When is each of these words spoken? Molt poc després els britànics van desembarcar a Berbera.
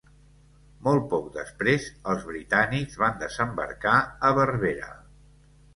Molt 0.87 1.03
poc 1.11 1.27
després 1.35 1.85
els 2.15 2.25
britànics 2.31 2.99
van 3.05 3.23
desembarcar 3.27 3.97
a 4.31 4.35
Berbera. 4.41 4.93